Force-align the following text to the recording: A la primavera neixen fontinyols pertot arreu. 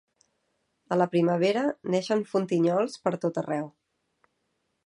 A 0.95 0.97
la 1.01 1.07
primavera 1.15 1.67
neixen 1.97 2.25
fontinyols 2.33 2.99
pertot 3.07 3.41
arreu. 3.43 3.73